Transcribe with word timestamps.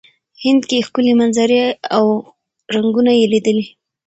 هند 0.43 0.61
کې 0.69 0.85
ښکلې 0.87 1.13
منظرې 1.21 1.63
او 1.97 2.05
رنګونه 2.75 3.11
یې 3.19 3.25
لیدلي. 3.33 3.65